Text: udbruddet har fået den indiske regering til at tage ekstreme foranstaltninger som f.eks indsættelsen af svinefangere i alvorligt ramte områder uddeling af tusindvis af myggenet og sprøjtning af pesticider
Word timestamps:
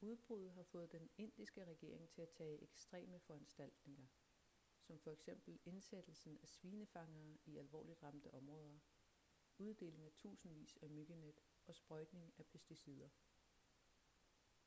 udbruddet 0.00 0.52
har 0.52 0.62
fået 0.62 0.92
den 0.92 1.10
indiske 1.18 1.64
regering 1.64 2.08
til 2.10 2.22
at 2.22 2.28
tage 2.28 2.62
ekstreme 2.62 3.20
foranstaltninger 3.26 4.06
som 4.80 4.98
f.eks 5.00 5.28
indsættelsen 5.64 6.38
af 6.42 6.48
svinefangere 6.48 7.38
i 7.46 7.58
alvorligt 7.58 8.02
ramte 8.02 8.34
områder 8.34 8.78
uddeling 9.58 10.04
af 10.06 10.12
tusindvis 10.16 10.78
af 10.82 10.90
myggenet 10.90 11.34
og 11.66 11.74
sprøjtning 11.74 12.34
af 12.38 12.46
pesticider 12.46 13.08